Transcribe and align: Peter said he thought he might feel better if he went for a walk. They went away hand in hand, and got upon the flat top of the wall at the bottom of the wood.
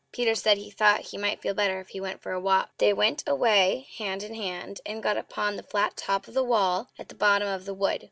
Peter 0.11 0.33
said 0.33 0.57
he 0.57 0.71
thought 0.71 1.01
he 1.01 1.17
might 1.19 1.43
feel 1.43 1.53
better 1.53 1.79
if 1.79 1.89
he 1.89 2.01
went 2.01 2.23
for 2.23 2.31
a 2.31 2.39
walk. 2.39 2.71
They 2.79 2.91
went 2.91 3.23
away 3.27 3.85
hand 3.99 4.23
in 4.23 4.33
hand, 4.33 4.81
and 4.83 5.03
got 5.03 5.15
upon 5.15 5.57
the 5.57 5.61
flat 5.61 5.95
top 5.95 6.27
of 6.27 6.33
the 6.33 6.41
wall 6.43 6.89
at 6.97 7.07
the 7.07 7.13
bottom 7.13 7.47
of 7.47 7.65
the 7.65 7.73
wood. 7.75 7.99